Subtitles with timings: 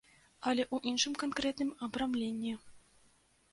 [0.51, 2.57] Але ў іншым канкрэтным абрамленні.